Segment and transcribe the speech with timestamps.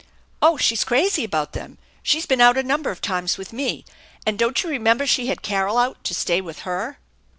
[0.41, 1.77] "Oh, she's crazy about them.
[2.01, 3.85] She's been out a number of times with me,
[4.25, 6.97] and don't you remember she had Carol out to stay with her?"